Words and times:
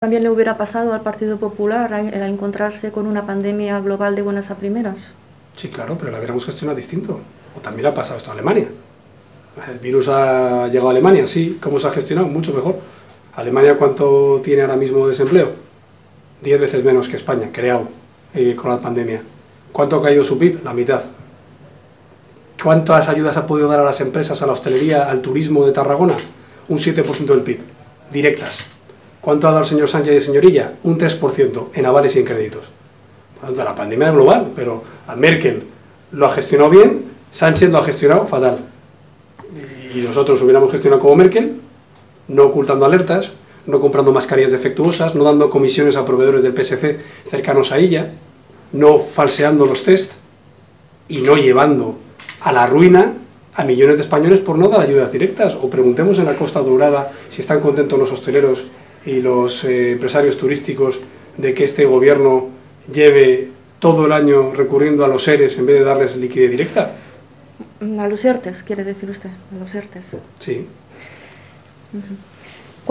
también 0.00 0.22
le 0.22 0.30
hubiera 0.30 0.56
pasado 0.56 0.94
al 0.94 1.02
Partido 1.02 1.36
Popular 1.36 1.92
al 1.92 2.14
encontrarse 2.22 2.90
con 2.90 3.06
una 3.06 3.26
pandemia 3.26 3.78
global 3.80 4.16
de 4.16 4.22
buenas 4.22 4.50
a 4.50 4.54
primeras. 4.54 4.96
Sí, 5.54 5.68
claro, 5.68 5.98
pero 5.98 6.10
la 6.10 6.16
hubiéramos 6.16 6.46
gestionado 6.46 6.74
distinto. 6.74 7.20
O 7.54 7.60
también 7.60 7.84
ha 7.84 7.92
pasado 7.92 8.16
esto 8.16 8.30
en 8.30 8.38
Alemania. 8.38 8.68
El 9.70 9.78
virus 9.78 10.08
ha 10.08 10.68
llegado 10.68 10.88
a 10.88 10.92
Alemania, 10.92 11.26
sí. 11.26 11.58
¿Cómo 11.62 11.78
se 11.78 11.86
ha 11.86 11.90
gestionado? 11.90 12.28
Mucho 12.28 12.54
mejor. 12.54 12.76
¿Alemania 13.36 13.76
cuánto 13.76 14.40
tiene 14.42 14.62
ahora 14.62 14.76
mismo 14.76 15.04
de 15.04 15.10
desempleo? 15.10 15.52
Diez 16.42 16.58
veces 16.58 16.82
menos 16.82 17.06
que 17.06 17.16
España, 17.16 17.50
creado 17.52 17.86
eh, 18.32 18.56
con 18.56 18.70
la 18.70 18.80
pandemia. 18.80 19.20
¿Cuánto 19.70 19.96
ha 19.96 20.02
caído 20.02 20.24
su 20.24 20.38
PIB? 20.38 20.64
La 20.64 20.72
mitad. 20.72 21.02
¿Cuántas 22.62 23.10
ayudas 23.10 23.36
ha 23.36 23.46
podido 23.46 23.68
dar 23.68 23.80
a 23.80 23.84
las 23.84 24.00
empresas, 24.00 24.40
a 24.40 24.46
la 24.46 24.54
hostelería, 24.54 25.10
al 25.10 25.20
turismo 25.20 25.66
de 25.66 25.72
Tarragona? 25.72 26.14
Un 26.70 26.78
7% 26.78 27.26
del 27.26 27.42
PIB, 27.42 27.58
directas. 28.10 28.79
¿Cuánto 29.20 29.48
ha 29.48 29.50
dado 29.50 29.64
el 29.64 29.68
señor 29.68 29.88
Sánchez 29.88 30.16
y 30.16 30.26
señorilla? 30.26 30.74
Un 30.82 30.98
3% 30.98 31.66
en 31.74 31.86
avales 31.86 32.16
y 32.16 32.20
en 32.20 32.24
créditos. 32.24 32.62
Por 33.34 33.48
tanto, 33.48 33.64
la 33.64 33.74
pandemia 33.74 34.08
es 34.08 34.14
global, 34.14 34.48
pero 34.56 34.82
a 35.06 35.14
Merkel 35.14 35.64
lo 36.12 36.26
ha 36.26 36.30
gestionado 36.30 36.70
bien, 36.70 37.04
Sánchez 37.30 37.70
lo 37.70 37.78
ha 37.78 37.84
gestionado 37.84 38.26
fatal. 38.26 38.58
Y 39.94 39.98
nosotros 40.00 40.40
hubiéramos 40.42 40.70
gestionado 40.70 41.02
como 41.02 41.16
Merkel, 41.16 41.60
no 42.28 42.44
ocultando 42.44 42.86
alertas, 42.86 43.32
no 43.66 43.80
comprando 43.80 44.12
mascarillas 44.12 44.52
defectuosas, 44.52 45.14
no 45.14 45.24
dando 45.24 45.50
comisiones 45.50 45.96
a 45.96 46.04
proveedores 46.04 46.42
del 46.42 46.54
PSC 46.54 46.98
cercanos 47.28 47.72
a 47.72 47.78
ella, 47.78 48.12
no 48.72 48.98
falseando 48.98 49.66
los 49.66 49.84
test 49.84 50.14
y 51.08 51.18
no 51.18 51.36
llevando 51.36 51.96
a 52.40 52.52
la 52.52 52.66
ruina 52.66 53.14
a 53.54 53.64
millones 53.64 53.96
de 53.96 54.02
españoles 54.02 54.40
por 54.40 54.56
no 54.56 54.68
dar 54.68 54.80
ayudas 54.80 55.12
directas. 55.12 55.56
O 55.60 55.68
preguntemos 55.68 56.18
en 56.18 56.24
la 56.24 56.36
Costa 56.36 56.60
Dorada 56.60 57.12
si 57.28 57.42
están 57.42 57.60
contentos 57.60 57.98
los 57.98 58.12
hosteleros 58.12 58.62
y 59.06 59.20
los 59.20 59.64
eh, 59.64 59.92
empresarios 59.92 60.38
turísticos 60.38 61.00
de 61.36 61.54
que 61.54 61.64
este 61.64 61.84
gobierno 61.84 62.48
lleve 62.92 63.48
todo 63.78 64.06
el 64.06 64.12
año 64.12 64.52
recurriendo 64.52 65.04
a 65.04 65.08
los 65.08 65.24
seres 65.24 65.58
en 65.58 65.66
vez 65.66 65.78
de 65.78 65.84
darles 65.84 66.16
liquidez 66.16 66.50
directa? 66.50 66.94
A 67.80 68.08
los 68.08 68.24
ERTES, 68.24 68.62
quiere 68.62 68.84
decir 68.84 69.08
usted, 69.10 69.30
a 69.30 69.58
los 69.58 69.74
ERTES. 69.74 70.04
Sí. 70.38 70.66